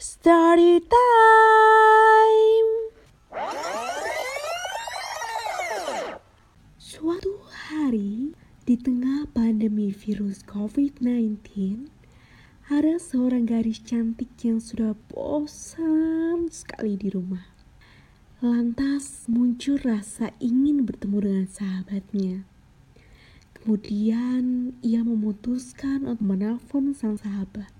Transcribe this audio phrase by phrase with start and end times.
[0.00, 2.72] Story time.
[6.80, 8.32] Suatu hari
[8.64, 11.44] di tengah pandemi virus COVID-19,
[12.72, 17.52] ada seorang gadis cantik yang sudah bosan sekali di rumah.
[18.40, 22.48] Lantas muncul rasa ingin bertemu dengan sahabatnya.
[23.52, 27.79] Kemudian ia memutuskan untuk menelpon sang sahabat.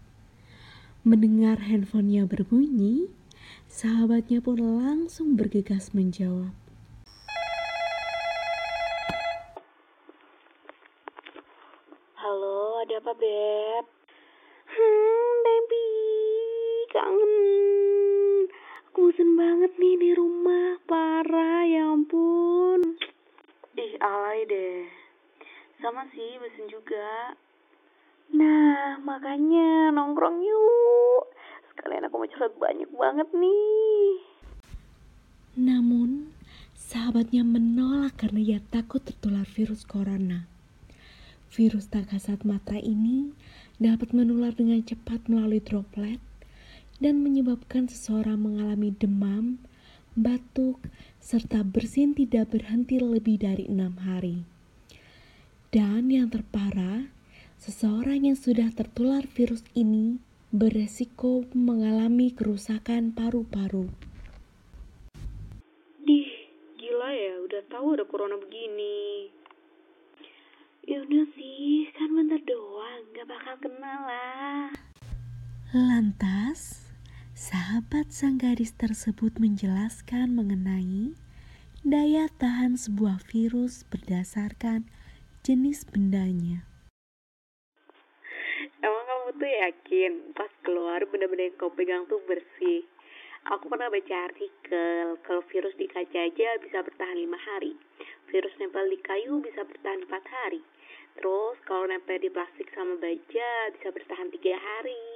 [1.01, 3.09] Mendengar handphonenya berbunyi,
[3.73, 6.53] sahabatnya pun langsung bergegas menjawab.
[12.21, 13.85] Halo, ada apa, Beb?
[14.69, 15.89] Hmm, baby,
[16.93, 17.33] kangen.
[18.93, 23.01] Aku bosan banget nih di rumah, parah, ya ampun.
[23.73, 24.85] Ih, alay deh.
[25.81, 27.41] Sama sih, bosen juga.
[28.31, 31.25] Nah, makanya nongkrong yuk.
[31.75, 34.15] Sekalian aku mau curhat banyak banget nih.
[35.59, 36.31] Namun,
[36.79, 40.47] sahabatnya menolak karena ia takut tertular virus corona.
[41.51, 43.35] Virus tak kasat mata ini
[43.83, 46.23] dapat menular dengan cepat melalui droplet
[47.03, 49.59] dan menyebabkan seseorang mengalami demam,
[50.15, 50.79] batuk,
[51.19, 54.47] serta bersin tidak berhenti lebih dari enam hari.
[55.75, 57.11] Dan yang terparah,
[57.61, 60.17] seseorang yang sudah tertular virus ini
[60.49, 63.93] beresiko mengalami kerusakan paru-paru.
[66.01, 66.33] Dih,
[66.81, 69.29] gila ya, udah tahu ada corona begini.
[70.89, 74.73] Ya udah sih, kan bentar doang, gak bakal kenal lah.
[75.77, 76.89] Lantas,
[77.37, 81.13] sahabat sang gadis tersebut menjelaskan mengenai
[81.85, 84.89] daya tahan sebuah virus berdasarkan
[85.45, 86.70] jenis bendanya.
[89.41, 92.85] Tuh yakin pas keluar benda-benda yang kau pegang tuh bersih?
[93.57, 97.73] Aku pernah baca artikel kalau virus di kaca aja bisa bertahan lima hari.
[98.29, 100.61] Virus nempel di kayu bisa bertahan empat hari.
[101.17, 105.09] Terus kalau nempel di plastik sama baja bisa bertahan tiga hari.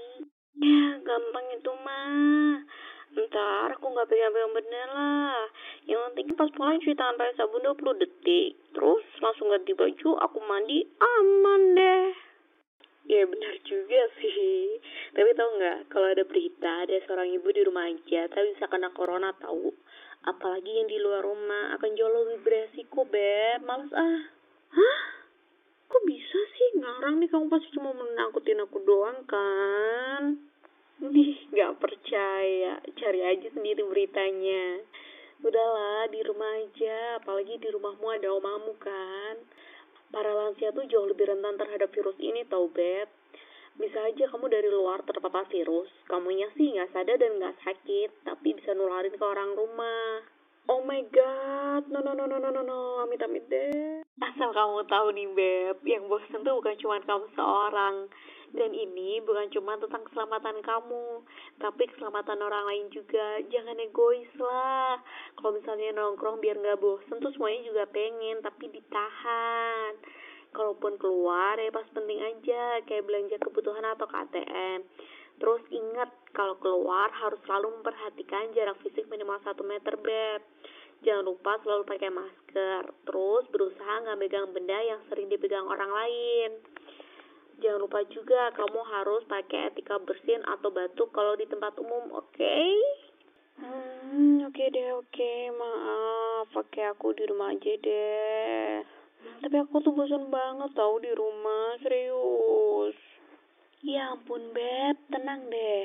[0.56, 2.64] Ya, gampang itu mah.
[3.12, 5.44] Ntar aku nggak pegang-pegang benda lah.
[5.84, 8.56] Yang penting pas pulang cuci tangan pakai sabun 20 detik.
[8.72, 12.23] Terus langsung ganti baju, aku mandi, aman deh.
[13.14, 14.82] Ya benar juga sih.
[15.14, 18.90] Tapi tau nggak kalau ada berita ada seorang ibu di rumah aja tapi bisa kena
[18.90, 19.70] corona tahu.
[20.26, 23.62] Apalagi yang di luar rumah akan jauh lebih beresiko beb.
[23.62, 24.20] Males ah.
[24.74, 25.00] Hah?
[25.86, 26.82] Kok bisa sih?
[26.82, 30.42] Ngarang nih kamu pasti cuma menangkutin aku doang kan?
[30.98, 32.82] Nih nggak percaya.
[32.98, 34.82] Cari aja sendiri beritanya.
[35.38, 37.22] Udahlah di rumah aja.
[37.22, 39.38] Apalagi di rumahmu ada omamu kan.
[40.14, 43.10] Para lansia tuh jauh lebih rentan terhadap virus ini tau Beb.
[43.74, 48.54] Bisa aja kamu dari luar terpapar virus, kamunya sih nggak sadar dan nggak sakit, tapi
[48.54, 50.22] bisa nularin ke orang rumah.
[50.70, 54.06] Oh my god, no no no no no no no, amit amit deh.
[54.22, 58.06] Asal kamu tahu nih Beb, yang bosan tuh bukan cuma kamu seorang.
[58.54, 61.26] Dan ini bukan cuma tentang keselamatan kamu,
[61.58, 63.42] tapi keselamatan orang lain juga.
[63.50, 65.02] Jangan egois lah.
[65.44, 69.92] Kalau misalnya nongkrong biar nggak bosan tuh semuanya juga pengen, tapi ditahan.
[70.56, 74.80] Kalaupun keluar ya pas penting aja, kayak belanja kebutuhan atau KTM.
[75.36, 80.40] Terus ingat, kalau keluar harus selalu memperhatikan jarak fisik minimal 1 meter, Beb.
[81.04, 82.82] Jangan lupa selalu pakai masker.
[83.04, 86.56] Terus berusaha nggak megang benda yang sering dipegang orang lain.
[87.60, 92.32] Jangan lupa juga kamu harus pakai etika bersin atau batuk kalau di tempat umum, oke?
[92.32, 92.83] Okay?
[94.64, 95.32] Oke deh, oke.
[95.60, 98.80] Maaf, pakai aku di rumah aja deh.
[99.44, 102.96] Tapi aku tuh bosan banget tau di rumah, serius.
[103.84, 105.84] Ya ampun Beb, tenang deh.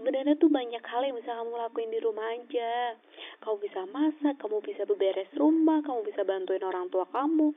[0.00, 2.96] Sebenarnya tuh banyak hal yang bisa kamu lakuin di rumah aja.
[3.44, 7.52] Kamu bisa masak, kamu bisa beberes rumah, kamu bisa bantuin orang tua kamu.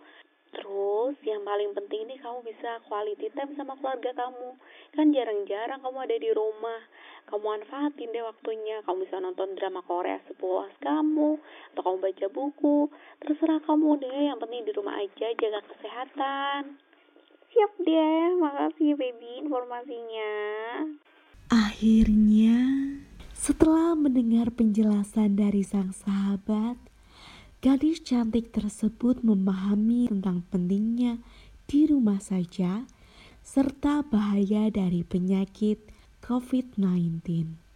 [0.57, 4.58] Terus yang paling penting nih kamu bisa quality time sama keluarga kamu.
[4.97, 6.81] Kan jarang-jarang kamu ada di rumah.
[7.29, 8.81] Kamu manfaatin deh waktunya.
[8.81, 11.37] Kamu bisa nonton drama Korea sepuas kamu.
[11.73, 12.90] Atau kamu baca buku.
[13.22, 14.22] Terserah kamu deh.
[14.34, 16.81] Yang penting di rumah aja jaga kesehatan.
[17.53, 18.26] Siap deh.
[18.41, 20.34] Makasih baby informasinya.
[21.53, 22.58] Akhirnya,
[23.37, 26.76] setelah mendengar penjelasan dari sang sahabat,
[27.57, 31.17] gadis cantik tersebut memahami tentang pentingnya
[31.65, 32.85] di rumah saja
[33.41, 35.81] serta bahaya dari penyakit
[36.21, 37.66] COVID-19.